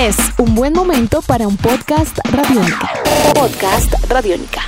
Es 0.00 0.16
un 0.38 0.54
buen 0.54 0.72
momento 0.72 1.20
para 1.20 1.46
un 1.46 1.58
podcast 1.58 2.18
radiónica. 2.32 2.90
Podcast 3.34 3.92
radiónica. 4.08 4.62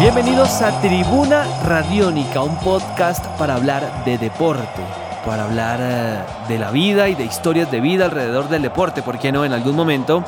Bienvenidos 0.00 0.60
a 0.60 0.80
Tribuna 0.80 1.44
Radiónica, 1.62 2.42
un 2.42 2.56
podcast 2.56 3.24
para 3.38 3.54
hablar 3.54 4.02
de 4.04 4.18
deporte, 4.18 4.82
para 5.24 5.44
hablar 5.44 5.78
eh, 5.80 6.18
de 6.48 6.58
la 6.58 6.72
vida 6.72 7.08
y 7.08 7.14
de 7.14 7.26
historias 7.26 7.70
de 7.70 7.80
vida 7.80 8.06
alrededor 8.06 8.48
del 8.48 8.62
deporte, 8.62 9.02
¿por 9.02 9.20
qué 9.20 9.30
no? 9.30 9.44
En 9.44 9.52
algún 9.52 9.76
momento 9.76 10.24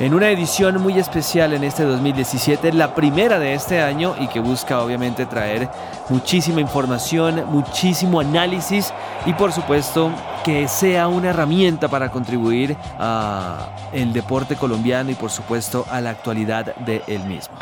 en 0.00 0.14
una 0.14 0.30
edición 0.30 0.80
muy 0.80 0.98
especial 0.98 1.52
en 1.52 1.62
este 1.62 1.84
2017, 1.84 2.72
la 2.72 2.94
primera 2.94 3.38
de 3.38 3.52
este 3.52 3.82
año 3.82 4.14
y 4.18 4.28
que 4.28 4.40
busca 4.40 4.80
obviamente 4.80 5.26
traer 5.26 5.68
muchísima 6.08 6.60
información, 6.62 7.44
muchísimo 7.48 8.18
análisis 8.18 8.94
y 9.26 9.34
por 9.34 9.52
supuesto 9.52 10.10
que 10.42 10.68
sea 10.68 11.06
una 11.06 11.28
herramienta 11.28 11.88
para 11.88 12.10
contribuir 12.10 12.74
al 12.98 14.12
deporte 14.14 14.56
colombiano 14.56 15.10
y 15.10 15.14
por 15.14 15.30
supuesto 15.30 15.84
a 15.90 16.00
la 16.00 16.10
actualidad 16.10 16.74
de 16.76 17.02
él 17.06 17.22
mismo. 17.24 17.54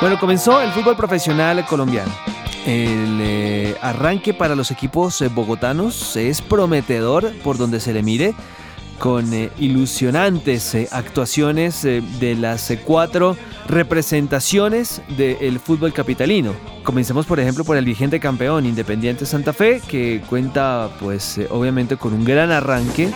Bueno, 0.00 0.18
comenzó 0.18 0.60
el 0.60 0.72
fútbol 0.72 0.96
profesional 0.96 1.64
colombiano. 1.66 2.10
El 2.66 3.20
eh, 3.22 3.76
arranque 3.80 4.34
para 4.34 4.56
los 4.56 4.70
equipos 4.72 5.22
eh, 5.22 5.28
bogotanos 5.28 6.16
es 6.16 6.42
prometedor 6.42 7.32
por 7.44 7.56
donde 7.56 7.80
se 7.80 7.92
le 7.92 8.02
mire 8.02 8.34
con 9.00 9.32
eh, 9.32 9.50
ilusionantes 9.58 10.74
eh, 10.74 10.86
actuaciones 10.92 11.84
eh, 11.86 12.02
de 12.20 12.36
las 12.36 12.70
cuatro 12.84 13.34
representaciones 13.66 15.00
del 15.16 15.58
fútbol 15.58 15.92
capitalino. 15.92 16.52
Comencemos 16.84 17.24
por 17.24 17.40
ejemplo 17.40 17.64
por 17.64 17.78
el 17.78 17.84
vigente 17.84 18.20
campeón 18.20 18.66
Independiente 18.66 19.24
Santa 19.24 19.52
Fe 19.52 19.80
que 19.88 20.22
cuenta 20.28 20.90
pues 21.00 21.40
obviamente 21.50 21.96
con 21.96 22.12
un 22.12 22.24
gran 22.24 22.50
arranque, 22.50 23.08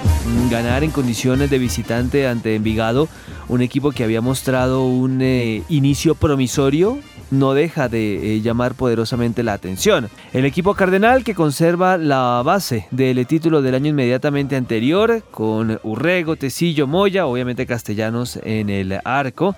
ganar 0.51 0.85
en 0.85 0.91
condiciones 0.91 1.51
de 1.51 1.59
visitante 1.59 2.27
ante 2.27 2.55
Envigado, 2.55 3.09
un 3.49 3.61
equipo 3.61 3.93
que 3.93 4.05
había 4.05 4.21
mostrado 4.21 4.87
un 4.87 5.21
inicio 5.69 6.15
promisorio 6.15 6.99
no 7.39 7.55
deja 7.55 7.89
de 7.89 8.37
eh, 8.37 8.41
llamar 8.41 8.75
poderosamente 8.75 9.43
la 9.43 9.53
atención. 9.53 10.09
El 10.33 10.45
equipo 10.45 10.75
cardenal 10.75 11.25
que 11.25 11.35
conserva 11.35 11.97
la 11.97 12.43
base 12.45 12.87
del 12.91 13.27
título 13.27 13.63
del 13.63 13.75
año 13.75 13.91
inmediatamente 13.91 14.57
anterior 14.57 15.23
con 15.31 15.79
Urrego, 15.83 16.37
Tecillo, 16.37 16.87
Moya, 16.87 17.27
obviamente 17.27 17.67
castellanos 17.67 18.39
en 18.43 18.71
el 18.71 18.99
arco. 19.05 19.57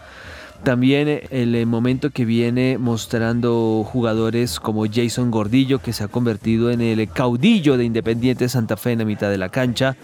También 0.63 1.23
el 1.31 1.67
momento 1.67 2.11
que 2.11 2.25
viene 2.25 2.77
mostrando 2.79 3.85
jugadores 3.85 4.59
como 4.59 4.85
Jason 4.87 5.31
Gordillo, 5.31 5.81
que 5.81 5.93
se 5.93 6.05
ha 6.05 6.09
convertido 6.09 6.71
en 6.71 6.81
el 6.81 7.09
caudillo 7.09 7.77
de 7.77 7.85
Independiente 7.85 8.49
Santa 8.49 8.77
Fe 8.77 8.93
en 8.93 9.01
la 9.01 9.05
mitad 9.05 9.31
de 9.31 9.39
la 9.39 9.49
cancha 9.49 9.97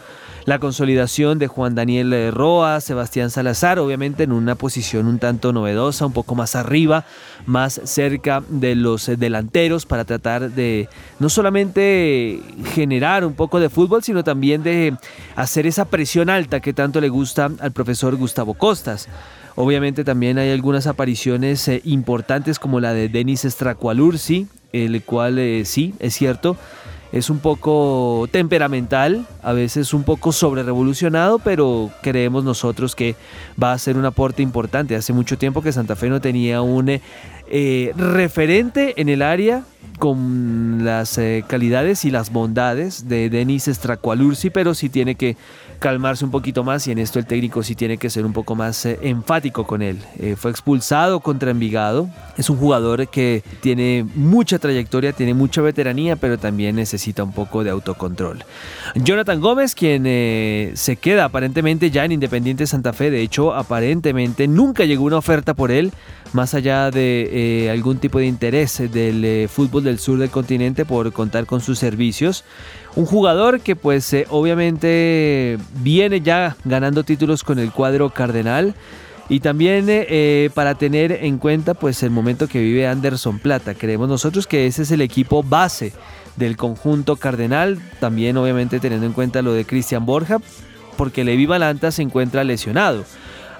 la 0.44 0.58
consolidación 0.58 1.38
de 1.38 1.46
Juan 1.46 1.74
Daniel 1.74 2.12
eh, 2.12 2.30
Roa, 2.30 2.80
Sebastián 2.80 3.30
Salazar, 3.30 3.78
obviamente 3.78 4.24
en 4.24 4.32
una 4.32 4.54
posición 4.54 5.06
un 5.06 5.18
tanto 5.18 5.52
novedosa, 5.52 6.06
un 6.06 6.12
poco 6.12 6.34
más 6.34 6.56
arriba, 6.56 7.04
más 7.46 7.80
cerca 7.84 8.42
de 8.48 8.74
los 8.74 9.08
eh, 9.08 9.16
delanteros 9.16 9.86
para 9.86 10.04
tratar 10.04 10.50
de 10.50 10.88
no 11.20 11.28
solamente 11.28 12.40
generar 12.74 13.24
un 13.24 13.34
poco 13.34 13.60
de 13.60 13.70
fútbol, 13.70 14.02
sino 14.02 14.24
también 14.24 14.62
de 14.62 14.96
hacer 15.36 15.66
esa 15.66 15.84
presión 15.84 16.28
alta 16.28 16.60
que 16.60 16.72
tanto 16.72 17.00
le 17.00 17.08
gusta 17.08 17.50
al 17.60 17.72
profesor 17.72 18.16
Gustavo 18.16 18.54
Costas. 18.54 19.08
Obviamente 19.54 20.04
también 20.04 20.38
hay 20.38 20.50
algunas 20.50 20.86
apariciones 20.86 21.66
eh, 21.68 21.80
importantes 21.84 22.58
como 22.58 22.80
la 22.80 22.94
de 22.94 23.08
Denis 23.08 23.42
Stracualursi, 23.42 24.46
el 24.72 25.02
cual 25.02 25.38
sí, 25.64 25.94
es 25.98 26.14
cierto, 26.14 26.56
es 27.12 27.28
un 27.28 27.38
poco 27.38 28.26
temperamental, 28.30 29.26
a 29.42 29.52
veces 29.52 29.92
un 29.92 30.02
poco 30.02 30.32
sobre 30.32 30.62
revolucionado, 30.62 31.38
pero 31.38 31.90
creemos 32.02 32.42
nosotros 32.42 32.96
que 32.96 33.16
va 33.62 33.72
a 33.72 33.78
ser 33.78 33.96
un 33.96 34.06
aporte 34.06 34.42
importante. 34.42 34.96
Hace 34.96 35.12
mucho 35.12 35.36
tiempo 35.36 35.62
que 35.62 35.72
Santa 35.72 35.94
Fe 35.94 36.08
no 36.08 36.20
tenía 36.20 36.62
un 36.62 37.00
eh, 37.54 37.92
referente 37.96 39.00
en 39.00 39.10
el 39.10 39.20
área 39.20 39.64
con 39.98 40.84
las 40.84 41.18
eh, 41.18 41.44
calidades 41.46 42.04
y 42.04 42.10
las 42.10 42.32
bondades 42.32 43.08
de 43.08 43.30
Denis 43.30 43.66
Stracualursi, 43.66 44.50
pero 44.50 44.74
sí 44.74 44.88
tiene 44.88 45.14
que 45.14 45.36
calmarse 45.78 46.24
un 46.24 46.30
poquito 46.30 46.64
más 46.64 46.86
y 46.86 46.92
en 46.92 46.98
esto 46.98 47.18
el 47.18 47.26
técnico 47.26 47.62
sí 47.62 47.74
tiene 47.74 47.98
que 47.98 48.08
ser 48.08 48.24
un 48.24 48.32
poco 48.32 48.54
más 48.54 48.86
eh, 48.86 48.98
enfático 49.02 49.66
con 49.66 49.82
él. 49.82 49.98
Eh, 50.18 50.36
fue 50.36 50.50
expulsado 50.50 51.20
contra 51.20 51.50
Envigado, 51.50 52.08
es 52.36 52.48
un 52.48 52.56
jugador 52.56 53.08
que 53.08 53.42
tiene 53.60 54.06
mucha 54.14 54.58
trayectoria, 54.58 55.12
tiene 55.12 55.34
mucha 55.34 55.60
veteranía, 55.60 56.16
pero 56.16 56.38
también 56.38 56.76
necesita 56.76 57.01
un 57.24 57.32
poco 57.32 57.64
de 57.64 57.70
autocontrol. 57.70 58.44
Jonathan 58.94 59.40
Gómez, 59.40 59.74
quien 59.74 60.04
eh, 60.06 60.72
se 60.74 60.96
queda 60.96 61.24
aparentemente 61.24 61.90
ya 61.90 62.04
en 62.04 62.12
Independiente 62.12 62.66
Santa 62.66 62.92
Fe, 62.92 63.10
de 63.10 63.22
hecho 63.22 63.54
aparentemente 63.54 64.48
nunca 64.48 64.84
llegó 64.84 65.04
una 65.04 65.18
oferta 65.18 65.54
por 65.54 65.70
él, 65.70 65.92
más 66.32 66.54
allá 66.54 66.90
de 66.90 67.68
algún 67.70 67.98
tipo 67.98 68.18
de 68.18 68.26
interés 68.26 68.78
del 68.90 69.48
fútbol 69.48 69.84
del 69.84 69.98
sur 69.98 70.18
del 70.18 70.30
continente 70.30 70.84
por 70.84 71.12
contar 71.12 71.46
con 71.46 71.60
sus 71.60 71.78
servicios. 71.78 72.44
Un 72.94 73.06
jugador 73.06 73.60
que 73.60 73.74
pues 73.74 74.12
eh, 74.12 74.26
obviamente 74.28 75.58
viene 75.82 76.20
ya 76.20 76.56
ganando 76.64 77.04
títulos 77.04 77.42
con 77.42 77.58
el 77.58 77.72
cuadro 77.72 78.10
cardenal. 78.10 78.74
Y 79.28 79.40
también 79.40 79.88
eh, 79.88 80.06
eh, 80.10 80.50
para 80.52 80.74
tener 80.74 81.12
en 81.12 81.38
cuenta 81.38 81.72
pues 81.72 82.02
el 82.02 82.10
momento 82.10 82.48
que 82.48 82.60
vive 82.60 82.86
Anderson 82.86 83.38
Plata. 83.38 83.72
Creemos 83.72 84.08
nosotros 84.08 84.46
que 84.46 84.66
ese 84.66 84.82
es 84.82 84.90
el 84.90 85.00
equipo 85.00 85.42
base 85.42 85.92
del 86.36 86.56
conjunto 86.56 87.16
cardenal. 87.16 87.78
También 88.00 88.36
obviamente 88.36 88.80
teniendo 88.80 89.06
en 89.06 89.12
cuenta 89.12 89.42
lo 89.42 89.52
de 89.52 89.64
Cristian 89.64 90.06
Borja. 90.06 90.38
Porque 90.96 91.24
Levi 91.24 91.46
Balanta 91.46 91.90
se 91.90 92.02
encuentra 92.02 92.44
lesionado. 92.44 93.04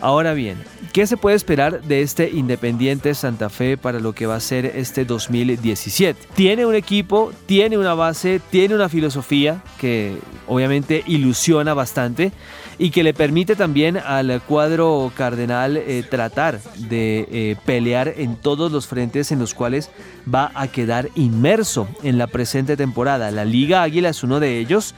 Ahora 0.03 0.35
bien, 0.35 0.59
¿qué 0.93 1.07
se 1.07 1.17
puede 1.17 1.37
esperar 1.37 1.81
de 1.81 2.03
este 2.03 2.29
Independiente 2.29 3.15
Santa 3.15 3.49
Fe 3.49 3.77
para 3.77 4.01
lo 4.01 4.15
que 4.15 4.27
va 4.27 4.35
a 4.35 4.41
ser 4.41 4.67
este 4.67 5.05
2017? 5.05 6.27
Tiene 6.35 6.67
un 6.67 6.75
equipo, 6.75 7.33
tiene 7.47 7.79
una 7.79 7.95
base, 7.95 8.41
tiene 8.51 8.75
una 8.75 8.89
filosofía 8.89 9.63
que 9.79 10.17
obviamente 10.49 11.05
ilusiona 11.07 11.73
bastante 11.73 12.33
y 12.81 12.91
que 12.91 13.05
le 13.05 13.15
permite 13.15 13.55
también 13.55 13.97
al 13.97 14.43
cuadro 14.43 15.13
cardenal 15.17 15.77
eh, 15.77 16.03
tratar 16.11 16.61
de 16.75 17.29
eh, 17.31 17.57
pelear 17.65 18.13
en 18.17 18.35
todos 18.35 18.73
los 18.73 18.89
frentes 18.89 19.31
en 19.31 19.39
los 19.39 19.55
cuales 19.55 19.89
va 20.33 20.51
a 20.57 20.67
quedar 20.67 21.11
inmerso 21.15 21.87
en 22.03 22.19
la 22.19 22.27
presente 22.27 22.77
temporada. 22.77 23.31
La 23.31 23.45
Liga 23.45 23.85
Águila 23.85 24.09
es 24.09 24.25
uno 24.25 24.41
de 24.41 24.59
ellos 24.59 24.97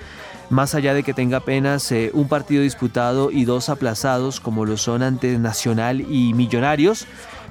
más 0.50 0.74
allá 0.74 0.94
de 0.94 1.02
que 1.02 1.14
tenga 1.14 1.38
apenas 1.38 1.90
eh, 1.92 2.10
un 2.12 2.28
partido 2.28 2.62
disputado 2.62 3.30
y 3.30 3.44
dos 3.44 3.68
aplazados 3.68 4.40
como 4.40 4.64
lo 4.64 4.76
son 4.76 5.02
ante 5.02 5.38
Nacional 5.38 6.00
y 6.00 6.34
Millonarios, 6.34 7.06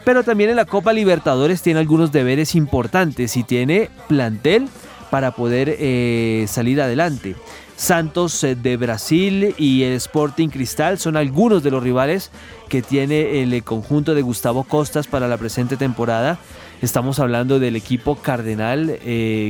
pero 0.06 0.24
también 0.24 0.50
en 0.50 0.58
la 0.58 0.66
Copa 0.66 0.94
Libertadores 0.94 1.62
tiene 1.62 1.80
algunos 1.80 2.12
deberes 2.12 2.56
importantes 2.56 3.38
y 3.38 3.44
tiene 3.44 3.90
plantel 4.08 4.68
para 5.10 5.32
poder 5.32 5.76
eh, 5.80 6.46
salir 6.48 6.82
adelante. 6.82 7.36
Santos 7.76 8.44
eh, 8.44 8.56
de 8.56 8.78
Brasil 8.78 9.56
y 9.58 9.84
el 9.84 9.94
Sporting 9.94 10.50
Cristal 10.50 11.00
son 11.00 11.18
algunos 11.18 11.64
de 11.64 11.72
los 11.72 11.82
rivales 11.82 12.32
que 12.70 12.82
tiene 12.82 13.42
el 13.42 13.64
conjunto 13.64 14.14
de 14.14 14.22
Gustavo 14.22 14.64
Costas 14.64 15.08
para 15.08 15.28
la 15.28 15.38
presente 15.38 15.78
temporada. 15.78 16.38
Estamos 16.82 17.20
hablando 17.20 17.60
del 17.60 17.76
equipo 17.76 18.16
Cardenal, 18.16 19.00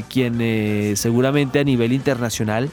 quien 0.07 0.95
seguramente 0.95 1.59
a 1.59 1.63
nivel 1.63 1.91
internacional 1.91 2.69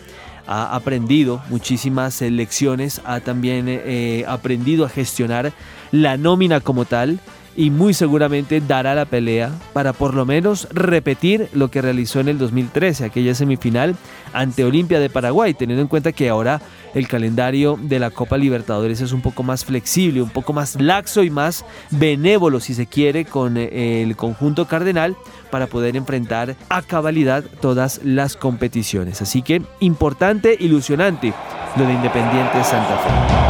ha 0.46 0.74
aprendido 0.74 1.42
muchísimas 1.48 2.20
lecciones, 2.20 3.00
ha 3.04 3.20
también 3.20 3.66
eh, 3.68 4.24
aprendido 4.26 4.84
a 4.84 4.88
gestionar 4.88 5.52
la 5.92 6.16
nómina 6.16 6.60
como 6.60 6.84
tal 6.84 7.20
y 7.56 7.70
muy 7.70 7.94
seguramente 7.94 8.60
dará 8.60 8.94
la 8.94 9.04
pelea 9.04 9.50
para 9.72 9.92
por 9.92 10.14
lo 10.14 10.24
menos 10.24 10.68
repetir 10.72 11.48
lo 11.52 11.70
que 11.70 11.82
realizó 11.82 12.20
en 12.20 12.28
el 12.28 12.38
2013, 12.38 13.04
aquella 13.04 13.34
semifinal 13.34 13.96
ante 14.32 14.64
Olimpia 14.64 15.00
de 15.00 15.10
Paraguay, 15.10 15.54
teniendo 15.54 15.82
en 15.82 15.88
cuenta 15.88 16.12
que 16.12 16.28
ahora 16.28 16.60
el 16.94 17.08
calendario 17.08 17.78
de 17.80 17.98
la 17.98 18.10
Copa 18.10 18.36
Libertadores 18.36 19.00
es 19.00 19.12
un 19.12 19.20
poco 19.20 19.42
más 19.42 19.64
flexible, 19.64 20.22
un 20.22 20.30
poco 20.30 20.52
más 20.52 20.80
laxo 20.80 21.22
y 21.22 21.30
más 21.30 21.64
benévolo, 21.90 22.60
si 22.60 22.74
se 22.74 22.86
quiere, 22.86 23.24
con 23.24 23.56
eh, 23.56 24.02
el 24.02 24.16
conjunto 24.16 24.66
cardenal 24.66 25.16
para 25.50 25.66
poder 25.66 25.96
enfrentar 25.96 26.56
a 26.68 26.82
cabalidad 26.82 27.44
todas 27.60 28.00
las 28.04 28.36
competiciones. 28.36 29.22
Así 29.22 29.42
que 29.42 29.62
importante, 29.80 30.56
ilusionante 30.58 31.32
lo 31.76 31.86
de 31.86 31.92
Independiente 31.92 32.64
Santa 32.64 32.96
Fe. 32.98 33.49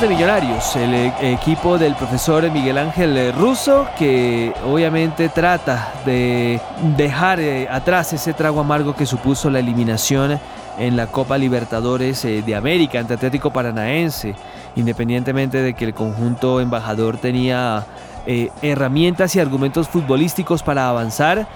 De 0.00 0.06
Millonarios, 0.06 0.76
el 0.76 0.94
eh, 0.94 1.12
equipo 1.32 1.76
del 1.76 1.96
profesor 1.96 2.48
Miguel 2.52 2.78
Ángel 2.78 3.32
Russo, 3.32 3.88
que 3.98 4.52
obviamente 4.64 5.28
trata 5.28 5.92
de 6.06 6.60
dejar 6.96 7.40
eh, 7.40 7.66
atrás 7.68 8.12
ese 8.12 8.32
trago 8.32 8.60
amargo 8.60 8.94
que 8.94 9.06
supuso 9.06 9.50
la 9.50 9.58
eliminación 9.58 10.38
en 10.78 10.96
la 10.96 11.08
Copa 11.08 11.36
Libertadores 11.36 12.24
eh, 12.24 12.42
de 12.42 12.54
América 12.54 13.00
ante 13.00 13.14
Atlético 13.14 13.50
Paranaense, 13.52 14.36
independientemente 14.76 15.62
de 15.62 15.74
que 15.74 15.86
el 15.86 15.94
conjunto 15.94 16.60
embajador 16.60 17.16
tenía 17.16 17.84
herramientas 18.62 19.34
y 19.34 19.40
argumentos 19.40 19.88
futbolísticos 19.88 20.62
para 20.62 20.88
avanzar 20.88 21.48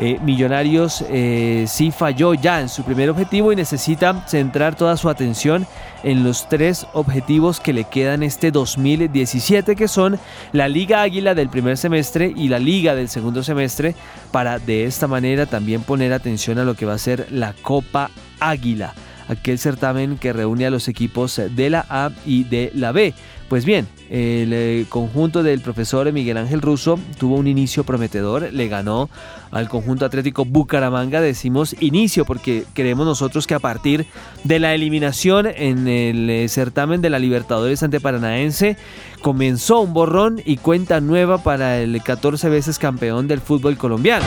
Eh, 0.00 0.18
Millonarios 0.22 1.04
eh, 1.08 1.64
sí 1.66 1.90
falló 1.90 2.34
ya 2.34 2.60
en 2.60 2.68
su 2.68 2.84
primer 2.84 3.10
objetivo 3.10 3.52
y 3.52 3.56
necesita 3.56 4.24
centrar 4.28 4.76
toda 4.76 4.96
su 4.96 5.08
atención 5.08 5.66
en 6.04 6.22
los 6.22 6.48
tres 6.48 6.86
objetivos 6.92 7.58
que 7.58 7.72
le 7.72 7.84
quedan 7.84 8.22
este 8.22 8.52
2017, 8.52 9.74
que 9.74 9.88
son 9.88 10.18
la 10.52 10.68
Liga 10.68 11.02
Águila 11.02 11.34
del 11.34 11.48
primer 11.48 11.76
semestre 11.76 12.32
y 12.34 12.48
la 12.48 12.60
Liga 12.60 12.94
del 12.94 13.08
segundo 13.08 13.42
semestre, 13.42 13.96
para 14.30 14.60
de 14.60 14.84
esta 14.84 15.08
manera 15.08 15.46
también 15.46 15.82
poner 15.82 16.12
atención 16.12 16.58
a 16.58 16.64
lo 16.64 16.74
que 16.74 16.86
va 16.86 16.94
a 16.94 16.98
ser 16.98 17.26
la 17.30 17.52
Copa 17.62 18.10
Águila 18.38 18.94
aquel 19.28 19.58
certamen 19.58 20.18
que 20.18 20.32
reúne 20.32 20.66
a 20.66 20.70
los 20.70 20.88
equipos 20.88 21.40
de 21.50 21.70
la 21.70 21.86
A 21.88 22.10
y 22.26 22.44
de 22.44 22.70
la 22.74 22.92
B. 22.92 23.14
Pues 23.48 23.64
bien, 23.64 23.86
el 24.10 24.52
eh, 24.52 24.84
conjunto 24.90 25.42
del 25.42 25.62
profesor 25.62 26.12
Miguel 26.12 26.36
Ángel 26.36 26.60
Russo 26.60 26.98
tuvo 27.18 27.36
un 27.36 27.46
inicio 27.46 27.82
prometedor, 27.82 28.52
le 28.52 28.68
ganó 28.68 29.08
al 29.50 29.70
conjunto 29.70 30.04
atlético 30.04 30.44
Bucaramanga, 30.44 31.22
decimos 31.22 31.74
inicio 31.80 32.26
porque 32.26 32.64
creemos 32.74 33.06
nosotros 33.06 33.46
que 33.46 33.54
a 33.54 33.58
partir 33.58 34.04
de 34.44 34.58
la 34.58 34.74
eliminación 34.74 35.46
en 35.46 35.88
el 35.88 36.28
eh, 36.28 36.48
certamen 36.48 37.00
de 37.00 37.08
la 37.08 37.18
Libertadores 37.18 37.82
ante 37.82 38.00
Paranaense 38.00 38.76
comenzó 39.22 39.80
un 39.80 39.94
borrón 39.94 40.42
y 40.44 40.58
cuenta 40.58 41.00
nueva 41.00 41.38
para 41.38 41.78
el 41.78 42.02
14 42.02 42.50
veces 42.50 42.78
campeón 42.78 43.28
del 43.28 43.40
fútbol 43.40 43.78
colombiano. 43.78 44.26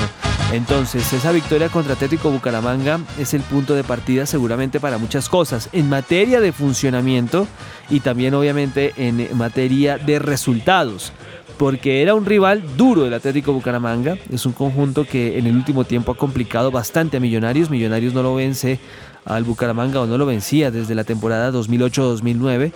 Entonces, 0.51 1.13
esa 1.13 1.31
victoria 1.31 1.69
contra 1.69 1.93
Atlético 1.93 2.29
Bucaramanga 2.29 2.99
es 3.17 3.33
el 3.33 3.41
punto 3.41 3.73
de 3.73 3.85
partida 3.85 4.25
seguramente 4.25 4.81
para 4.81 4.97
muchas 4.97 5.29
cosas, 5.29 5.69
en 5.71 5.87
materia 5.87 6.41
de 6.41 6.51
funcionamiento 6.51 7.47
y 7.89 8.01
también 8.01 8.33
obviamente 8.33 8.93
en 8.97 9.29
materia 9.37 9.97
de 9.97 10.19
resultados 10.19 11.13
porque 11.61 12.01
era 12.01 12.15
un 12.15 12.25
rival 12.25 12.63
duro 12.75 13.05
el 13.05 13.13
Atlético 13.13 13.53
Bucaramanga. 13.53 14.17
Es 14.31 14.47
un 14.47 14.51
conjunto 14.51 15.05
que 15.05 15.37
en 15.37 15.45
el 15.45 15.55
último 15.55 15.83
tiempo 15.83 16.11
ha 16.11 16.17
complicado 16.17 16.71
bastante 16.71 17.17
a 17.17 17.19
Millonarios. 17.19 17.69
Millonarios 17.69 18.15
no 18.15 18.23
lo 18.23 18.33
vence 18.33 18.79
al 19.25 19.43
Bucaramanga 19.43 20.01
o 20.01 20.05
no 20.07 20.17
lo 20.17 20.25
vencía 20.25 20.71
desde 20.71 20.95
la 20.95 21.03
temporada 21.03 21.51
2008-2009 21.51 22.71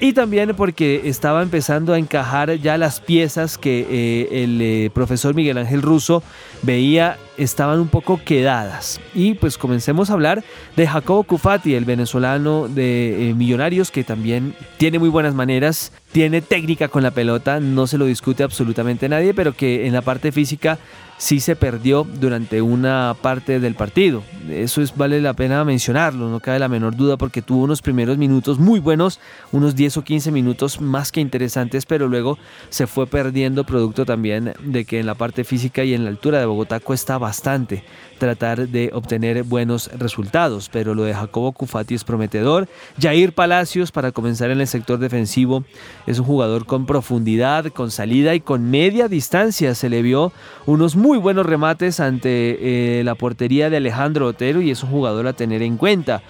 y 0.00 0.12
también 0.12 0.54
porque 0.56 1.02
estaba 1.04 1.42
empezando 1.42 1.92
a 1.92 1.98
encajar 1.98 2.56
ya 2.56 2.76
las 2.76 3.00
piezas 3.00 3.56
que 3.56 3.86
eh, 3.88 4.44
el 4.44 4.60
eh, 4.60 4.90
profesor 4.92 5.34
Miguel 5.34 5.56
Ángel 5.56 5.82
Russo 5.82 6.22
veía 6.62 7.16
estaban 7.38 7.78
un 7.78 7.88
poco 7.88 8.20
quedadas. 8.24 9.00
Y 9.14 9.34
pues 9.34 9.56
comencemos 9.56 10.10
a 10.10 10.14
hablar 10.14 10.42
de 10.76 10.86
Jacobo 10.86 11.22
Cufati, 11.22 11.74
el 11.74 11.84
venezolano 11.84 12.68
de 12.68 13.30
eh, 13.30 13.34
Millonarios, 13.34 13.90
que 13.90 14.04
también 14.04 14.54
tiene 14.78 14.98
muy 14.98 15.08
buenas 15.08 15.34
maneras, 15.34 15.92
tiene 16.12 16.42
técnica 16.42 16.88
con 16.88 17.02
la 17.02 17.12
pelota, 17.12 17.60
no 17.60 17.86
se 17.86 17.96
lo 17.96 18.04
discute 18.04 18.42
absolutamente 18.42 19.08
nadie, 19.08 19.32
pero 19.32 19.52
que 19.52 19.86
en 19.86 19.92
la 19.92 20.02
parte 20.02 20.32
física 20.32 20.78
sí 21.24 21.40
se 21.40 21.56
perdió 21.56 22.06
durante 22.20 22.60
una 22.60 23.16
parte 23.18 23.58
del 23.58 23.74
partido. 23.74 24.22
Eso 24.50 24.82
es, 24.82 24.94
vale 24.94 25.22
la 25.22 25.32
pena 25.32 25.64
mencionarlo, 25.64 26.28
no 26.28 26.38
cabe 26.38 26.58
la 26.58 26.68
menor 26.68 26.96
duda 26.96 27.16
porque 27.16 27.40
tuvo 27.40 27.64
unos 27.64 27.80
primeros 27.80 28.18
minutos 28.18 28.58
muy 28.58 28.78
buenos, 28.78 29.20
unos 29.50 29.74
10 29.74 29.96
o 29.96 30.04
15 30.04 30.30
minutos 30.30 30.82
más 30.82 31.12
que 31.12 31.22
interesantes, 31.22 31.86
pero 31.86 32.08
luego 32.08 32.36
se 32.68 32.86
fue 32.86 33.06
perdiendo 33.06 33.64
producto 33.64 34.04
también 34.04 34.52
de 34.62 34.84
que 34.84 35.00
en 35.00 35.06
la 35.06 35.14
parte 35.14 35.44
física 35.44 35.82
y 35.82 35.94
en 35.94 36.04
la 36.04 36.10
altura 36.10 36.40
de 36.40 36.44
Bogotá 36.44 36.78
cuesta 36.78 37.16
bastante 37.16 37.84
tratar 38.18 38.68
de 38.68 38.90
obtener 38.92 39.42
buenos 39.44 39.90
resultados, 39.98 40.68
pero 40.70 40.94
lo 40.94 41.04
de 41.04 41.14
Jacobo 41.14 41.52
Cufati 41.52 41.94
es 41.94 42.04
prometedor. 42.04 42.68
Jair 43.00 43.32
Palacios 43.34 43.92
para 43.92 44.12
comenzar 44.12 44.50
en 44.50 44.60
el 44.60 44.66
sector 44.66 44.98
defensivo 44.98 45.64
es 46.06 46.18
un 46.18 46.26
jugador 46.26 46.66
con 46.66 46.86
profundidad, 46.86 47.66
con 47.66 47.90
salida 47.90 48.34
y 48.34 48.40
con 48.40 48.70
media 48.70 49.08
distancia. 49.08 49.74
Se 49.74 49.88
le 49.88 50.02
vio 50.02 50.32
unos 50.66 50.96
muy 50.96 51.13
buenos 51.18 51.46
remates 51.46 52.00
ante 52.00 52.98
eh, 52.98 53.04
la 53.04 53.14
portería 53.14 53.70
de 53.70 53.76
Alejandro 53.78 54.26
Otero 54.26 54.60
y 54.60 54.70
es 54.70 54.82
un 54.82 54.90
jugador 54.90 55.26
a 55.26 55.32
tener 55.32 55.62
en 55.62 55.76
cuenta. 55.76 56.22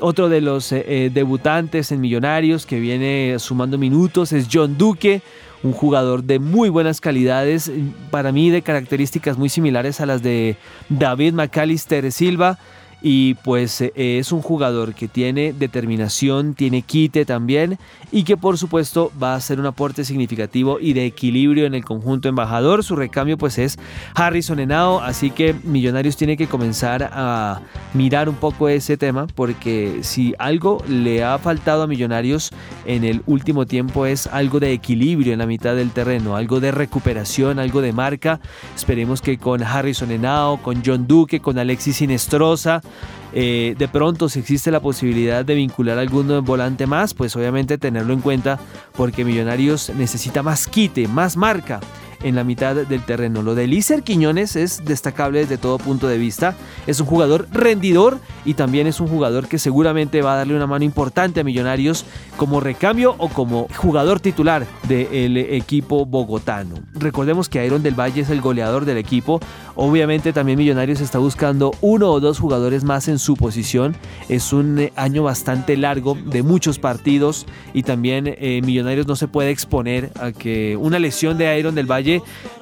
Otro 0.00 0.28
de 0.28 0.40
los 0.40 0.70
eh, 0.72 0.84
eh, 0.86 1.10
debutantes 1.12 1.90
en 1.90 2.00
Millonarios 2.00 2.66
que 2.66 2.78
viene 2.78 3.36
sumando 3.38 3.78
minutos 3.78 4.32
es 4.32 4.48
John 4.52 4.78
Duque, 4.78 5.22
un 5.62 5.72
jugador 5.72 6.22
de 6.22 6.38
muy 6.38 6.68
buenas 6.68 7.00
calidades, 7.00 7.70
para 8.10 8.30
mí 8.30 8.50
de 8.50 8.62
características 8.62 9.36
muy 9.36 9.48
similares 9.48 10.00
a 10.00 10.06
las 10.06 10.22
de 10.22 10.56
David 10.88 11.32
McAllister 11.32 12.12
Silva 12.12 12.58
y 13.00 13.34
pues 13.34 13.80
eh, 13.80 13.92
es 13.94 14.32
un 14.32 14.42
jugador 14.42 14.94
que 14.94 15.08
tiene 15.08 15.52
determinación, 15.52 16.54
tiene 16.54 16.82
quite 16.82 17.24
también 17.24 17.78
y 18.10 18.24
que 18.24 18.36
por 18.36 18.58
supuesto 18.58 19.12
va 19.22 19.34
a 19.34 19.40
ser 19.40 19.60
un 19.60 19.66
aporte 19.66 20.04
significativo 20.04 20.78
y 20.80 20.94
de 20.94 21.06
equilibrio 21.06 21.66
en 21.66 21.74
el 21.74 21.84
conjunto 21.84 22.28
embajador. 22.28 22.82
Su 22.82 22.96
recambio 22.96 23.38
pues 23.38 23.58
es 23.58 23.78
Harrison 24.14 24.58
Henao, 24.58 25.00
así 25.00 25.30
que 25.30 25.54
Millonarios 25.64 26.16
tiene 26.16 26.36
que 26.36 26.48
comenzar 26.48 27.10
a 27.12 27.60
mirar 27.94 28.28
un 28.28 28.34
poco 28.34 28.68
ese 28.68 28.96
tema 28.96 29.26
porque 29.34 30.00
si 30.02 30.34
algo 30.38 30.82
le 30.88 31.22
ha 31.22 31.38
faltado 31.38 31.82
a 31.82 31.86
Millonarios 31.86 32.50
en 32.84 33.04
el 33.04 33.22
último 33.26 33.66
tiempo 33.66 34.06
es 34.06 34.26
algo 34.26 34.58
de 34.60 34.72
equilibrio 34.72 35.32
en 35.32 35.38
la 35.38 35.46
mitad 35.46 35.76
del 35.76 35.90
terreno, 35.90 36.34
algo 36.34 36.60
de 36.60 36.72
recuperación, 36.72 37.58
algo 37.58 37.80
de 37.80 37.92
marca. 37.92 38.40
Esperemos 38.74 39.22
que 39.22 39.38
con 39.38 39.62
Harrison 39.62 40.10
Henao, 40.10 40.60
con 40.62 40.82
John 40.84 41.06
Duque, 41.06 41.40
con 41.40 41.58
Alexis 41.58 41.96
Sinestrosa, 41.96 42.82
eh, 43.32 43.74
de 43.78 43.88
pronto 43.88 44.28
si 44.28 44.40
existe 44.40 44.70
la 44.70 44.80
posibilidad 44.80 45.44
de 45.44 45.54
vincular 45.54 45.98
alguno 45.98 46.40
volante 46.42 46.86
más, 46.86 47.14
pues 47.14 47.36
obviamente 47.36 47.78
tenerlo 47.78 48.12
en 48.14 48.20
cuenta 48.20 48.58
porque 48.96 49.24
Millonarios 49.24 49.90
necesita 49.90 50.42
más 50.42 50.66
quite, 50.66 51.08
más 51.08 51.36
marca 51.36 51.80
en 52.22 52.34
la 52.34 52.44
mitad 52.44 52.74
del 52.74 53.04
terreno. 53.04 53.42
Lo 53.42 53.54
de 53.54 53.66
Lícer 53.66 54.02
Quiñones 54.02 54.56
es 54.56 54.84
destacable 54.84 55.40
desde 55.40 55.58
todo 55.58 55.78
punto 55.78 56.08
de 56.08 56.18
vista. 56.18 56.54
Es 56.86 57.00
un 57.00 57.06
jugador 57.06 57.46
rendidor 57.52 58.18
y 58.44 58.54
también 58.54 58.86
es 58.86 59.00
un 59.00 59.08
jugador 59.08 59.48
que 59.48 59.58
seguramente 59.58 60.22
va 60.22 60.34
a 60.34 60.36
darle 60.36 60.56
una 60.56 60.66
mano 60.66 60.84
importante 60.84 61.40
a 61.40 61.44
Millonarios 61.44 62.04
como 62.36 62.60
recambio 62.60 63.14
o 63.18 63.28
como 63.28 63.68
jugador 63.76 64.20
titular 64.20 64.66
del 64.88 65.36
equipo 65.36 66.06
bogotano. 66.06 66.76
Recordemos 66.94 67.48
que 67.48 67.64
Iron 67.64 67.82
del 67.82 67.98
Valle 67.98 68.22
es 68.22 68.30
el 68.30 68.40
goleador 68.40 68.84
del 68.84 68.96
equipo. 68.96 69.40
Obviamente 69.74 70.32
también 70.32 70.58
Millonarios 70.58 71.00
está 71.00 71.18
buscando 71.18 71.72
uno 71.80 72.10
o 72.10 72.20
dos 72.20 72.38
jugadores 72.38 72.84
más 72.84 73.08
en 73.08 73.18
su 73.18 73.36
posición. 73.36 73.96
Es 74.28 74.52
un 74.52 74.90
año 74.96 75.22
bastante 75.22 75.76
largo 75.76 76.16
de 76.24 76.42
muchos 76.42 76.78
partidos 76.78 77.46
y 77.74 77.82
también 77.82 78.26
eh, 78.26 78.60
Millonarios 78.64 79.06
no 79.06 79.16
se 79.16 79.28
puede 79.28 79.50
exponer 79.50 80.10
a 80.20 80.32
que 80.32 80.76
una 80.76 80.98
lesión 80.98 81.38
de 81.38 81.58
Iron 81.58 81.74
del 81.74 81.90
Valle 81.90 82.07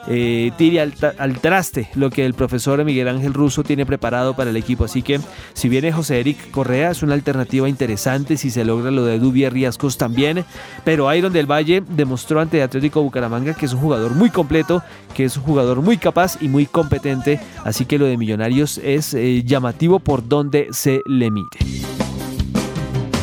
eh, 0.09 0.53
tire 0.57 0.81
al, 0.81 1.41
traste 1.41 1.89
lo 1.95 2.11
que 2.11 2.25
el 2.25 2.35
profesor 2.35 2.85
Miguel 2.85 3.09
Ángel 3.09 3.35
Russo 3.35 3.65
tiene 3.65 3.87
preparado 3.87 4.35
para 4.35 4.51
el 4.51 4.57
equipo. 4.57 4.85
Así 4.85 5.03
que 5.03 5.21
si 5.55 5.69
viene 5.69 5.93
José 5.93 6.21
Eric 6.21 6.51
Correa 6.51 6.91
es 6.91 7.03
una 7.03 7.15
alternativa 7.15 7.69
interesante 7.69 8.37
si 8.37 8.50
se 8.50 8.65
logra 8.65 8.91
lo 8.91 9.05
de 9.05 9.19
Dubia 9.19 9.50
Riascos 9.50 9.97
también. 9.99 10.45
Pero 10.85 11.12
Iron 11.15 11.33
del 11.33 11.50
Valle 11.50 11.83
demostró 11.88 12.41
ante 12.41 12.62
Atlético 12.62 13.03
Bucaramanga 13.03 13.55
que 13.55 13.67
es 13.67 13.73
un 13.73 13.81
jugador 13.81 14.15
muy 14.15 14.31
completo, 14.31 14.83
que 15.15 15.25
es 15.25 15.37
un 15.37 15.43
jugador 15.43 15.83
muy 15.83 15.99
capaz 15.99 16.38
y 16.41 16.49
muy 16.49 16.67
competente. 16.67 17.41
Así 17.65 17.85
que 17.85 17.99
lo 17.99 18.07
de 18.07 18.17
Millonarios 18.17 18.79
es 18.79 19.15
eh, 19.15 19.43
llamativo 19.45 19.99
por 19.99 20.26
donde 20.29 20.69
se 20.71 21.00
le 21.07 21.31
mire. 21.31 21.59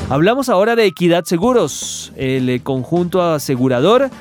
Hablamos 0.10 0.50
ahora 0.50 0.76
de 0.76 0.86
Equidad 0.86 1.24
Seguros, 1.24 2.12
el 2.16 2.50
eh, 2.50 2.60
conjunto 2.62 3.22
asegurador 3.24 4.12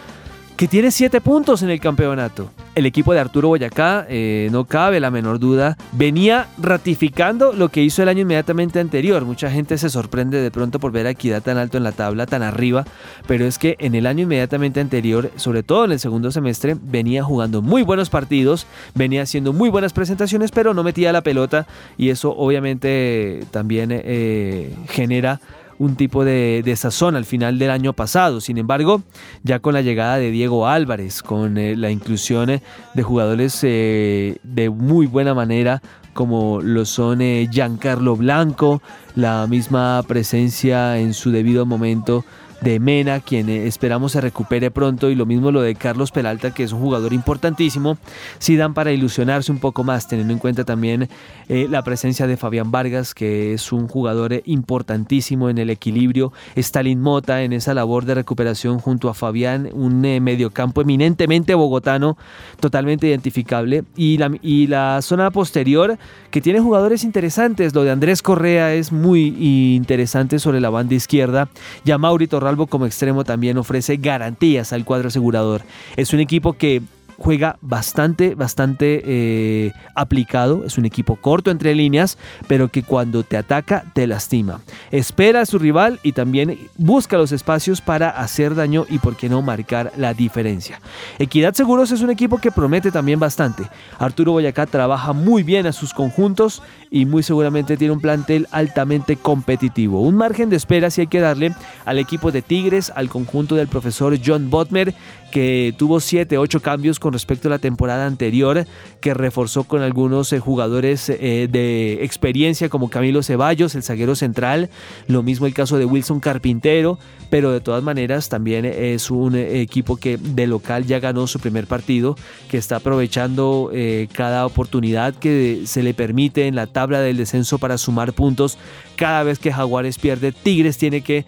que 0.62 0.69
tiene 0.69 0.92
7 0.92 1.21
puntos 1.21 1.64
en 1.64 1.71
el 1.71 1.81
campeonato. 1.81 2.52
El 2.76 2.87
equipo 2.87 3.12
de 3.12 3.19
Arturo 3.19 3.49
Boyacá, 3.49 4.07
eh, 4.09 4.49
no 4.52 4.64
cabe 4.64 5.00
la 5.00 5.11
menor 5.11 5.40
duda, 5.40 5.76
venía 5.90 6.47
ratificando 6.57 7.52
lo 7.52 7.69
que 7.69 7.83
hizo 7.83 8.00
el 8.00 8.09
año 8.09 8.21
inmediatamente 8.21 8.78
anterior. 8.78 9.25
Mucha 9.25 9.50
gente 9.50 9.76
se 9.76 9.90
sorprende 9.90 10.40
de 10.40 10.52
pronto 10.52 10.78
por 10.78 10.92
ver 10.92 11.09
a 11.09 11.11
Equidad 11.11 11.42
tan 11.42 11.59
alto 11.59 11.78
en 11.78 11.83
la 11.83 11.90
tabla, 11.90 12.26
tan 12.26 12.45
arriba, 12.45 12.85
pero 13.26 13.45
es 13.45 13.59
que 13.59 13.75
en 13.81 13.97
el 13.97 14.07
año 14.07 14.23
inmediatamente 14.23 14.78
anterior, 14.78 15.33
sobre 15.35 15.64
todo 15.64 15.85
en 15.85 15.90
el 15.90 15.99
segundo 15.99 16.31
semestre, 16.31 16.76
venía 16.81 17.25
jugando 17.25 17.61
muy 17.61 17.83
buenos 17.83 18.09
partidos, 18.09 18.69
venía 18.95 19.23
haciendo 19.23 19.52
muy 19.52 19.69
buenas 19.69 19.92
presentaciones, 19.92 20.52
pero 20.52 20.75
no 20.75 20.85
metía 20.85 21.11
la 21.11 21.23
pelota 21.23 21.66
y 21.99 22.11
eso 22.11 22.37
obviamente 22.37 23.45
también 23.50 23.88
eh, 23.90 24.73
genera 24.90 25.40
un 25.78 25.96
tipo 25.96 26.24
de, 26.24 26.62
desazón 26.64 27.16
al 27.16 27.24
final 27.24 27.58
del 27.58 27.70
año 27.70 27.92
pasado. 27.92 28.40
Sin 28.40 28.58
embargo, 28.58 29.02
ya 29.42 29.58
con 29.58 29.74
la 29.74 29.82
llegada 29.82 30.18
de 30.18 30.30
Diego 30.30 30.66
Álvarez, 30.66 31.22
con 31.22 31.58
eh, 31.58 31.76
la 31.76 31.90
inclusión 31.90 32.50
eh, 32.50 32.62
de 32.94 33.02
jugadores 33.02 33.58
eh, 33.62 34.36
de 34.42 34.70
muy 34.70 35.06
buena 35.06 35.34
manera, 35.34 35.82
como 36.14 36.60
lo 36.60 36.84
son 36.84 37.20
Giancarlo 37.50 38.16
Blanco, 38.16 38.82
la 39.14 39.46
misma 39.46 40.02
presencia 40.06 40.98
en 40.98 41.14
su 41.14 41.30
debido 41.30 41.64
momento 41.64 42.24
de 42.62 42.78
Mena, 42.78 43.21
quien 43.21 43.49
eh, 43.49 43.66
esperamos 43.66 44.12
se 44.12 44.21
recupere 44.21 44.71
pronto, 44.71 45.11
y 45.11 45.14
lo 45.14 45.26
mismo 45.26 45.50
lo 45.50 45.62
de 45.62 45.75
Carlos 45.75 46.12
Peralta, 46.12 46.52
que 46.52 46.62
es 46.62 46.73
un 46.73 46.81
jugador 46.81 47.12
importantísimo, 47.12 47.99
sí 48.38 48.57
dan 48.57 48.75
para 48.75 48.92
ilusionarse 48.92 49.50
un 49.50 49.59
poco 49.59 49.85
más, 49.85 50.07
teniendo 50.07 50.33
en 50.33 50.38
cuenta 50.38 50.64
también 50.64 51.09
eh, 51.49 51.66
la 51.69 51.83
presencia 51.83 52.26
de 52.26 52.37
Fabián 52.37 52.71
Vargas, 52.71 53.14
que 53.14 53.52
es 53.54 53.73
un 53.73 53.88
jugador 53.88 54.33
eh, 54.33 54.42
importantísimo 54.47 55.50
en 55.50 55.59
el 55.59 55.71
equilibrio, 55.71 56.33
Stalin 56.54 57.00
Mota 57.00 57.42
en 57.42 57.52
esa 57.52 57.75
labor 57.75 58.04
de 58.04 58.14
recuperación 58.14 58.78
junto 58.78 59.09
a 59.09 59.14
Fabián, 59.14 59.69
un 59.73 60.00
mediocampo 60.00 60.83
eminentemente 60.83 61.54
bogotano, 61.54 62.16
totalmente 62.61 63.09
identificable, 63.09 63.85
y 63.97 64.19
la, 64.19 64.31
y 64.40 64.69
la 64.69 65.02
zona 65.02 65.31
posterior, 65.31 65.99
que 66.31 66.40
tiene 66.40 66.61
jugadores 66.61 67.02
interesantes, 67.02 67.75
lo 67.75 67.83
de 67.83 67.90
Andrés 67.90 68.23
Correa 68.23 68.75
es 68.75 68.92
muy 68.92 69.75
interesante 69.75 70.38
sobre 70.38 70.61
la 70.61 70.71
banda 70.71 70.95
izquierda, 70.95 71.49
ya 71.85 71.99
Maurito 71.99 72.38
Ralbo 72.52 72.66
como 72.66 72.85
extremo 72.85 73.25
también 73.25 73.56
ofrece 73.56 73.97
garantías 73.97 74.75
al 74.75 74.85
cuadro 74.85 75.09
asegurador. 75.09 75.62
Es 75.97 76.12
un 76.12 76.21
equipo 76.21 76.52
que 76.52 76.82
juega 77.19 77.59
bastante, 77.61 78.35
bastante 78.35 79.02
eh, 79.04 79.73
aplicado. 79.95 80.64
Es 80.64 80.78
un 80.78 80.85
equipo 80.85 81.16
corto 81.16 81.50
entre 81.50 81.75
líneas, 81.75 82.19
pero 82.47 82.69
que 82.69 82.83
cuando 82.83 83.23
te 83.23 83.37
ataca 83.37 83.85
te 83.92 84.07
lastima. 84.07 84.61
Espera 84.90 85.42
a 85.42 85.47
su 85.47 85.59
rival 85.59 86.00
y 86.02 86.12
también 86.12 86.59
busca 86.76 87.16
los 87.16 87.33
espacios 87.33 87.81
para 87.81 88.11
hacer 88.11 88.54
daño 88.54 88.87
y, 88.88 88.99
por 88.99 89.16
qué 89.16 89.28
no, 89.28 89.42
marcar 89.42 89.92
la 89.97 90.14
diferencia. 90.14 90.81
Equidad 91.19 91.54
Seguros 91.54 91.90
es 91.92 92.02
un 92.02 92.11
equipo 92.11 92.38
que 92.38 92.50
promete 92.50 92.90
también 92.90 93.21
bastante. 93.21 93.64
Arturo 93.99 94.33
Boyacá 94.33 94.66
trabaja 94.66 95.12
muy 95.12 95.42
bien 95.42 95.66
a 95.66 95.73
sus 95.73 95.92
conjuntos 95.92 96.62
y 96.90 97.07
muy 97.07 97.23
seguramente 97.23 97.76
tiene 97.76 97.95
un 97.95 98.00
plantel 98.00 98.49
altamente 98.50 99.16
competitivo. 99.16 100.02
Un 100.02 100.16
margen 100.16 100.50
de 100.50 100.57
espera 100.57 100.90
si 100.90 101.02
hay 101.02 101.07
que 101.07 101.21
darle 101.21 101.54
al 101.85 101.99
equipo 101.99 102.31
de 102.31 102.42
Tigres, 102.42 102.92
al 102.95 103.09
conjunto 103.09 103.54
del 103.54 103.69
profesor 103.69 104.19
John 104.25 104.50
Botmer, 104.50 104.95
que 105.33 105.75
tuvo 105.78 105.99
7, 105.99 106.38
8 106.38 106.61
cambios 106.61 107.00
con 107.02 107.12
respecto 107.12 107.49
a 107.49 107.50
la 107.50 107.59
temporada 107.59 108.06
anterior, 108.06 108.64
que 109.00 109.12
reforzó 109.12 109.64
con 109.64 109.82
algunos 109.82 110.32
eh, 110.32 110.38
jugadores 110.38 111.09
eh, 111.09 111.49
de 111.50 112.04
experiencia 112.04 112.68
como 112.68 112.90
Camilo 112.90 113.25
Ceballos, 113.25 113.75
el 113.75 113.82
zaguero 113.82 114.14
central, 114.14 114.71
lo 115.09 115.25
mismo 115.25 115.47
el 115.47 115.52
caso 115.52 115.78
de 115.78 115.85
Wilson 115.85 116.21
Carpintero, 116.21 117.00
pero 117.28 117.50
de 117.50 117.61
todas 117.61 117.82
maneras 117.82 118.28
también 118.28 118.64
es 118.64 119.11
un 119.11 119.35
equipo 119.35 119.97
que 119.97 120.16
de 120.16 120.47
local 120.47 120.87
ya 120.87 121.00
ganó 121.00 121.26
su 121.26 121.40
primer 121.40 121.66
partido, 121.66 122.14
que 122.49 122.56
está 122.56 122.76
aprovechando 122.76 123.71
eh, 123.73 124.06
cada 124.12 124.47
oportunidad 124.47 125.12
que 125.12 125.62
se 125.64 125.82
le 125.82 125.94
permite 125.94 126.47
en 126.47 126.54
la 126.54 126.68
tabla 126.68 127.00
del 127.00 127.16
descenso 127.16 127.59
para 127.59 127.78
sumar 127.78 128.12
puntos. 128.12 128.59
Cada 128.94 129.25
vez 129.25 129.40
que 129.40 129.52
Jaguares 129.52 129.99
pierde, 129.99 130.30
Tigres 130.30 130.78
tiene 130.78 131.00
que 131.00 131.25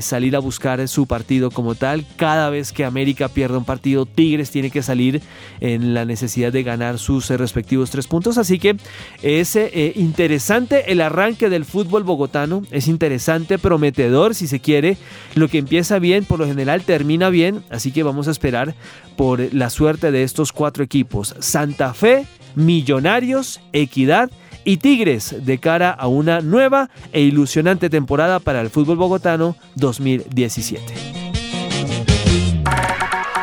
salir 0.00 0.36
a 0.36 0.38
buscar 0.38 0.86
su 0.88 1.06
partido 1.06 1.50
como 1.50 1.74
tal. 1.74 2.06
Cada 2.16 2.48
vez 2.48 2.72
que 2.72 2.84
América 2.84 3.28
pierde 3.28 3.58
un 3.58 3.64
partido, 3.64 4.06
Tigres 4.06 4.50
tiene 4.50 4.70
que 4.70 4.82
salir 4.82 5.09
en 5.60 5.94
la 5.94 6.04
necesidad 6.04 6.52
de 6.52 6.62
ganar 6.62 6.98
sus 6.98 7.30
eh, 7.30 7.36
respectivos 7.36 7.90
tres 7.90 8.06
puntos. 8.06 8.38
Así 8.38 8.58
que 8.58 8.76
es 9.22 9.56
eh, 9.56 9.92
interesante 9.96 10.92
el 10.92 11.00
arranque 11.00 11.48
del 11.48 11.64
fútbol 11.64 12.04
bogotano, 12.04 12.62
es 12.70 12.88
interesante, 12.88 13.58
prometedor 13.58 14.34
si 14.34 14.46
se 14.46 14.60
quiere. 14.60 14.96
Lo 15.34 15.48
que 15.48 15.58
empieza 15.58 15.98
bien, 15.98 16.24
por 16.24 16.38
lo 16.38 16.46
general 16.46 16.82
termina 16.82 17.30
bien, 17.30 17.62
así 17.70 17.92
que 17.92 18.02
vamos 18.02 18.28
a 18.28 18.30
esperar 18.30 18.74
por 19.16 19.52
la 19.52 19.70
suerte 19.70 20.10
de 20.10 20.22
estos 20.22 20.52
cuatro 20.52 20.84
equipos. 20.84 21.34
Santa 21.40 21.94
Fe, 21.94 22.26
Millonarios, 22.54 23.60
Equidad 23.72 24.30
y 24.64 24.78
Tigres 24.78 25.36
de 25.44 25.58
cara 25.58 25.90
a 25.90 26.06
una 26.06 26.40
nueva 26.40 26.90
e 27.12 27.20
ilusionante 27.20 27.90
temporada 27.90 28.40
para 28.40 28.60
el 28.60 28.70
fútbol 28.70 28.96
bogotano 28.96 29.56
2017. 29.76 31.19